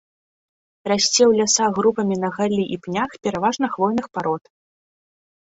Расце 0.91 1.19
ў 1.27 1.33
лясах 1.39 1.69
групамі 1.79 2.15
на 2.23 2.29
галлі 2.39 2.65
і 2.77 2.81
пнях 2.87 3.09
пераважна 3.29 3.71
хвойных 3.77 4.05
парод. 4.19 4.43